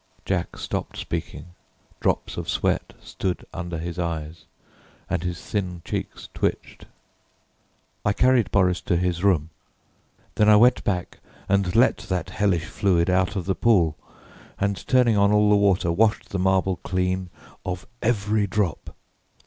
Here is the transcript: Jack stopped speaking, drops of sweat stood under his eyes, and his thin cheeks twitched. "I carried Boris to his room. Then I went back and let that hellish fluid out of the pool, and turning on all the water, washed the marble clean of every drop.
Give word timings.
Jack 0.25 0.57
stopped 0.57 0.97
speaking, 0.97 1.53
drops 1.99 2.35
of 2.35 2.49
sweat 2.49 2.93
stood 3.03 3.45
under 3.53 3.77
his 3.77 3.99
eyes, 3.99 4.45
and 5.07 5.21
his 5.21 5.39
thin 5.39 5.83
cheeks 5.85 6.27
twitched. 6.33 6.85
"I 8.03 8.11
carried 8.11 8.49
Boris 8.49 8.81
to 8.81 8.97
his 8.97 9.23
room. 9.23 9.51
Then 10.33 10.49
I 10.49 10.55
went 10.55 10.83
back 10.83 11.19
and 11.47 11.75
let 11.75 11.97
that 11.97 12.31
hellish 12.31 12.65
fluid 12.65 13.11
out 13.11 13.35
of 13.35 13.45
the 13.45 13.53
pool, 13.53 13.95
and 14.59 14.75
turning 14.87 15.17
on 15.17 15.31
all 15.31 15.51
the 15.51 15.55
water, 15.55 15.91
washed 15.91 16.29
the 16.29 16.39
marble 16.39 16.77
clean 16.77 17.29
of 17.63 17.85
every 18.01 18.47
drop. 18.47 18.95